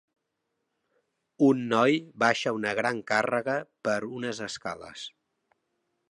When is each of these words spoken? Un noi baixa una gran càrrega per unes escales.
Un 1.47 1.59
noi 1.73 1.99
baixa 2.23 2.53
una 2.59 2.73
gran 2.79 3.01
càrrega 3.11 3.57
per 3.89 3.97
unes 4.21 4.41
escales. 4.47 5.05